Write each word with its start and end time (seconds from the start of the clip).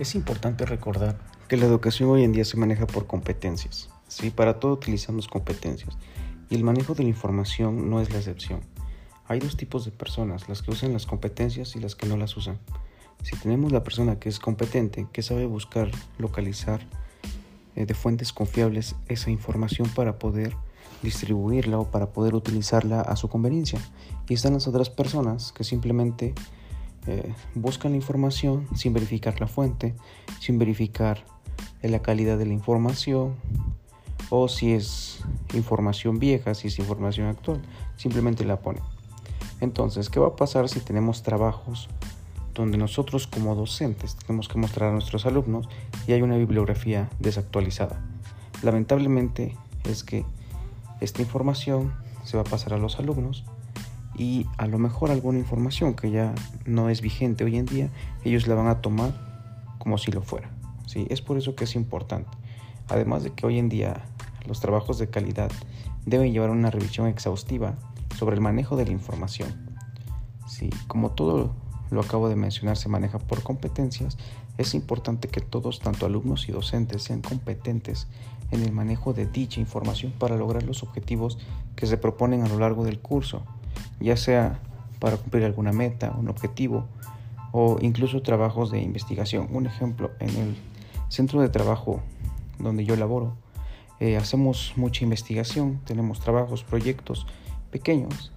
Es 0.00 0.14
importante 0.14 0.64
recordar 0.64 1.18
que 1.46 1.58
la 1.58 1.66
educación 1.66 2.08
hoy 2.08 2.24
en 2.24 2.32
día 2.32 2.46
se 2.46 2.56
maneja 2.56 2.86
por 2.86 3.06
competencias. 3.06 3.90
¿sí? 4.08 4.30
Para 4.30 4.58
todo 4.58 4.72
utilizamos 4.72 5.28
competencias 5.28 5.94
y 6.48 6.54
el 6.54 6.64
manejo 6.64 6.94
de 6.94 7.02
la 7.02 7.10
información 7.10 7.90
no 7.90 8.00
es 8.00 8.10
la 8.10 8.16
excepción. 8.16 8.60
Hay 9.26 9.40
dos 9.40 9.58
tipos 9.58 9.84
de 9.84 9.90
personas, 9.90 10.48
las 10.48 10.62
que 10.62 10.70
usan 10.70 10.94
las 10.94 11.04
competencias 11.04 11.76
y 11.76 11.80
las 11.80 11.96
que 11.96 12.06
no 12.06 12.16
las 12.16 12.34
usan. 12.38 12.58
Si 13.22 13.36
tenemos 13.36 13.72
la 13.72 13.84
persona 13.84 14.18
que 14.18 14.30
es 14.30 14.38
competente, 14.38 15.06
que 15.12 15.20
sabe 15.20 15.44
buscar, 15.44 15.90
localizar 16.16 16.80
eh, 17.76 17.84
de 17.84 17.92
fuentes 17.92 18.32
confiables 18.32 18.96
esa 19.08 19.30
información 19.30 19.86
para 19.90 20.18
poder 20.18 20.56
distribuirla 21.02 21.78
o 21.78 21.90
para 21.90 22.06
poder 22.06 22.34
utilizarla 22.34 23.02
a 23.02 23.16
su 23.16 23.28
conveniencia. 23.28 23.78
Y 24.30 24.32
están 24.32 24.54
las 24.54 24.66
otras 24.66 24.88
personas 24.88 25.52
que 25.52 25.62
simplemente 25.62 26.32
eh, 27.06 27.34
buscan 27.54 27.94
información 27.94 28.68
sin 28.74 28.92
verificar 28.92 29.40
la 29.40 29.46
fuente, 29.46 29.94
sin 30.40 30.58
verificar 30.58 31.24
la 31.82 32.00
calidad 32.00 32.36
de 32.38 32.46
la 32.46 32.52
información 32.52 33.36
o 34.28 34.48
si 34.48 34.72
es 34.72 35.24
información 35.54 36.18
vieja, 36.18 36.54
si 36.54 36.68
es 36.68 36.78
información 36.78 37.26
actual, 37.26 37.60
simplemente 37.96 38.44
la 38.44 38.60
ponen. 38.60 38.82
Entonces, 39.60 40.08
¿qué 40.08 40.20
va 40.20 40.28
a 40.28 40.36
pasar 40.36 40.68
si 40.68 40.80
tenemos 40.80 41.22
trabajos 41.22 41.88
donde 42.54 42.78
nosotros 42.78 43.26
como 43.26 43.54
docentes 43.54 44.16
tenemos 44.16 44.48
que 44.48 44.58
mostrar 44.58 44.90
a 44.90 44.92
nuestros 44.92 45.26
alumnos 45.26 45.68
y 46.06 46.12
hay 46.12 46.22
una 46.22 46.36
bibliografía 46.36 47.10
desactualizada? 47.18 48.00
Lamentablemente 48.62 49.56
es 49.84 50.04
que 50.04 50.24
esta 51.00 51.22
información 51.22 51.92
se 52.24 52.36
va 52.36 52.42
a 52.42 52.46
pasar 52.46 52.74
a 52.74 52.78
los 52.78 52.98
alumnos 52.98 53.44
y 54.20 54.46
a 54.58 54.66
lo 54.66 54.78
mejor 54.78 55.10
alguna 55.10 55.38
información 55.38 55.94
que 55.94 56.10
ya 56.10 56.34
no 56.66 56.90
es 56.90 57.00
vigente 57.00 57.42
hoy 57.42 57.56
en 57.56 57.64
día, 57.64 57.88
ellos 58.22 58.46
la 58.46 58.54
van 58.54 58.66
a 58.66 58.82
tomar 58.82 59.14
como 59.78 59.96
si 59.96 60.12
lo 60.12 60.20
fuera. 60.20 60.50
¿sí? 60.84 61.06
Es 61.08 61.22
por 61.22 61.38
eso 61.38 61.54
que 61.54 61.64
es 61.64 61.74
importante. 61.74 62.28
Además 62.88 63.22
de 63.22 63.30
que 63.30 63.46
hoy 63.46 63.58
en 63.58 63.70
día 63.70 64.04
los 64.46 64.60
trabajos 64.60 64.98
de 64.98 65.08
calidad 65.08 65.50
deben 66.04 66.34
llevar 66.34 66.50
una 66.50 66.70
revisión 66.70 67.06
exhaustiva 67.06 67.76
sobre 68.18 68.34
el 68.34 68.42
manejo 68.42 68.76
de 68.76 68.84
la 68.84 68.92
información. 68.92 69.48
¿sí? 70.46 70.68
Como 70.86 71.12
todo 71.12 71.54
lo 71.90 72.02
acabo 72.02 72.28
de 72.28 72.36
mencionar 72.36 72.76
se 72.76 72.90
maneja 72.90 73.18
por 73.18 73.42
competencias, 73.42 74.18
es 74.58 74.74
importante 74.74 75.28
que 75.28 75.40
todos, 75.40 75.80
tanto 75.80 76.04
alumnos 76.04 76.46
y 76.46 76.52
docentes, 76.52 77.04
sean 77.04 77.22
competentes 77.22 78.06
en 78.50 78.62
el 78.64 78.72
manejo 78.72 79.14
de 79.14 79.24
dicha 79.24 79.60
información 79.60 80.12
para 80.12 80.36
lograr 80.36 80.64
los 80.64 80.82
objetivos 80.82 81.38
que 81.74 81.86
se 81.86 81.96
proponen 81.96 82.42
a 82.42 82.48
lo 82.48 82.58
largo 82.58 82.84
del 82.84 83.00
curso 83.00 83.46
ya 84.00 84.16
sea 84.16 84.60
para 84.98 85.16
cumplir 85.16 85.44
alguna 85.44 85.72
meta, 85.72 86.14
un 86.18 86.28
objetivo 86.28 86.86
o 87.52 87.78
incluso 87.80 88.22
trabajos 88.22 88.70
de 88.70 88.80
investigación. 88.80 89.48
Un 89.50 89.66
ejemplo, 89.66 90.10
en 90.20 90.30
el 90.30 90.56
centro 91.08 91.40
de 91.40 91.48
trabajo 91.48 92.00
donde 92.58 92.84
yo 92.84 92.96
laboro, 92.96 93.36
eh, 93.98 94.16
hacemos 94.16 94.72
mucha 94.76 95.04
investigación, 95.04 95.80
tenemos 95.84 96.20
trabajos, 96.20 96.64
proyectos 96.64 97.26
pequeños 97.70 98.32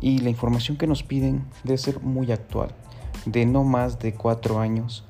y 0.00 0.18
la 0.18 0.30
información 0.30 0.76
que 0.76 0.86
nos 0.86 1.02
piden 1.02 1.44
debe 1.64 1.78
ser 1.78 2.00
muy 2.00 2.32
actual, 2.32 2.70
de 3.26 3.46
no 3.46 3.64
más 3.64 3.98
de 3.98 4.14
cuatro 4.14 4.58
años 4.58 5.04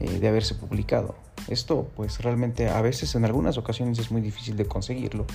eh, 0.00 0.18
de 0.18 0.28
haberse 0.28 0.54
publicado. 0.54 1.14
Esto 1.48 1.88
pues 1.94 2.22
realmente 2.22 2.68
a 2.68 2.80
veces 2.80 3.14
en 3.14 3.24
algunas 3.24 3.58
ocasiones 3.58 3.98
es 3.98 4.10
muy 4.10 4.22
difícil 4.22 4.56
de 4.56 4.66
conseguirlo 4.66 5.26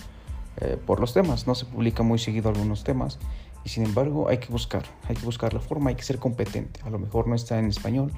eh, 0.62 0.78
por 0.86 1.00
los 1.00 1.14
temas, 1.14 1.48
no 1.48 1.56
se 1.56 1.66
publica 1.66 2.04
muy 2.04 2.20
seguido 2.20 2.50
algunos 2.50 2.84
temas 2.84 3.20
y 3.64 3.70
sin 3.70 3.86
embargo 3.86 4.28
hay 4.28 4.40
que 4.40 4.48
buscar, 4.48 4.84
hay 5.08 5.16
que 5.16 5.26
buscar 5.26 5.54
la 5.54 5.60
forma, 5.60 5.90
hay 5.90 5.96
que 5.96 6.04
ser 6.04 6.20
competente. 6.20 6.82
A 6.84 6.90
lo 6.90 7.00
mejor 7.00 7.28
no 7.28 7.36
está 7.36 7.60
en 7.60 7.68
español, 7.68 8.12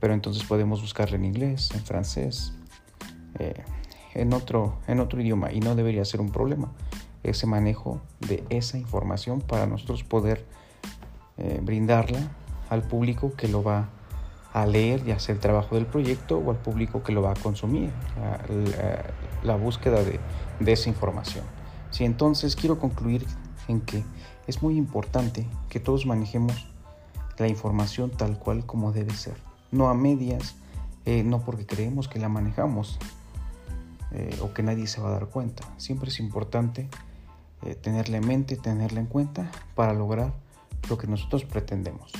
pero 0.00 0.14
entonces 0.14 0.44
podemos 0.44 0.80
buscarla 0.80 1.16
en 1.16 1.24
inglés, 1.24 1.70
en 1.74 1.84
francés, 1.84 2.54
eh, 3.38 3.62
en, 4.14 4.32
otro, 4.32 4.78
en 4.86 5.00
otro 5.00 5.20
idioma 5.20 5.52
y 5.52 5.60
no 5.60 5.74
debería 5.74 6.04
ser 6.04 6.20
un 6.20 6.30
problema 6.30 6.72
ese 7.22 7.46
manejo 7.46 8.00
de 8.20 8.42
esa 8.50 8.78
información 8.78 9.40
para 9.40 9.66
nosotros 9.66 10.02
poder 10.02 10.44
eh, 11.38 11.60
brindarla 11.62 12.18
al 12.68 12.82
público 12.82 13.34
que 13.36 13.48
lo 13.48 13.62
va 13.62 13.90
a 14.52 14.66
leer 14.66 15.06
y 15.06 15.12
hacer 15.12 15.36
el 15.36 15.40
trabajo 15.40 15.76
del 15.76 15.86
proyecto 15.86 16.38
o 16.38 16.50
al 16.50 16.56
público 16.56 17.02
que 17.02 17.12
lo 17.12 17.22
va 17.22 17.32
a 17.32 17.34
consumir, 17.34 17.90
la, 19.42 19.56
búsqueda 19.56 20.02
de, 20.02 20.20
de, 20.60 20.72
esa 20.72 20.90
información. 20.90 21.44
Si 21.92 22.04
entonces 22.04 22.56
quiero 22.56 22.80
concluir 22.80 23.24
en 23.68 23.80
que 23.82 24.02
es 24.46 24.62
muy 24.62 24.76
importante 24.76 25.46
que 25.68 25.78
todos 25.78 26.06
manejemos 26.06 26.66
la 27.38 27.48
información 27.48 28.10
tal 28.10 28.38
cual 28.38 28.66
como 28.66 28.92
debe 28.92 29.14
ser, 29.14 29.36
no 29.70 29.88
a 29.88 29.94
medias, 29.94 30.56
eh, 31.04 31.22
no 31.22 31.40
porque 31.40 31.66
creemos 31.66 32.08
que 32.08 32.18
la 32.18 32.28
manejamos 32.28 32.98
eh, 34.12 34.38
o 34.40 34.52
que 34.52 34.62
nadie 34.62 34.86
se 34.86 35.00
va 35.00 35.10
a 35.10 35.12
dar 35.12 35.26
cuenta. 35.26 35.64
Siempre 35.76 36.08
es 36.08 36.18
importante 36.18 36.88
eh, 37.62 37.74
tenerla 37.74 38.16
en 38.16 38.26
mente, 38.26 38.56
tenerla 38.56 39.00
en 39.00 39.06
cuenta 39.06 39.50
para 39.74 39.92
lograr 39.92 40.32
lo 40.88 40.98
que 40.98 41.06
nosotros 41.06 41.44
pretendemos. 41.44 42.12